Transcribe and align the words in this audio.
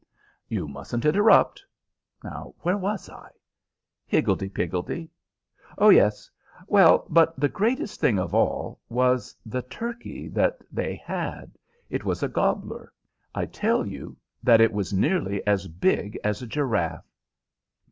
"You 0.47 0.67
mustn't 0.67 1.05
interrupt. 1.05 1.63
Where 2.23 2.75
was 2.75 3.07
I?" 3.07 3.29
"Higgledy 4.07 4.49
piggledy." 4.49 5.11
"Oh 5.77 5.89
yes!" 5.89 6.27
Well, 6.65 7.05
but 7.07 7.39
the 7.39 7.47
greatest 7.47 7.99
thing 7.99 8.17
of 8.17 8.33
all 8.33 8.79
was 8.89 9.37
the 9.45 9.61
turkey 9.61 10.27
that 10.29 10.57
they 10.71 10.95
had. 10.95 11.55
It 11.91 12.03
was 12.03 12.23
a 12.23 12.27
gobbler, 12.29 12.91
I 13.35 13.45
tell 13.45 13.85
you, 13.85 14.17
that 14.41 14.71
was 14.73 14.91
nearly 14.91 15.45
as 15.45 15.67
big 15.67 16.17
as 16.23 16.41
a 16.41 16.47
giraffe. 16.47 17.05